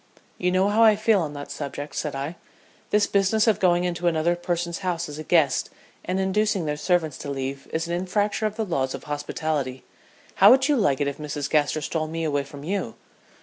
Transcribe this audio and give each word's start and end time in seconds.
"You 0.39 0.51
know 0.51 0.67
how 0.69 0.81
I 0.81 0.95
feel 0.95 1.21
on 1.21 1.33
that 1.33 1.51
subject," 1.51 1.95
said 1.95 2.15
I. 2.15 2.35
"This 2.89 3.05
business 3.05 3.45
of 3.45 3.59
going 3.59 3.83
into 3.83 4.07
another 4.07 4.35
person's 4.35 4.79
house 4.79 5.07
as 5.07 5.19
a 5.19 5.23
guest 5.23 5.69
and 6.03 6.19
inducing 6.19 6.65
their 6.65 6.75
servants 6.75 7.19
to 7.19 7.29
leave 7.29 7.67
is 7.71 7.87
an 7.87 7.93
infraction 7.93 8.47
of 8.47 8.55
the 8.55 8.65
laws 8.65 8.95
of 8.95 9.03
hospitality. 9.03 9.83
How 10.37 10.49
would 10.49 10.67
you 10.67 10.75
like 10.75 11.01
it 11.01 11.07
if 11.07 11.19
Mrs. 11.19 11.47
Gaster 11.51 11.81
stole 11.81 12.07
me 12.07 12.23
away 12.23 12.43
from 12.43 12.63
you?" 12.63 12.95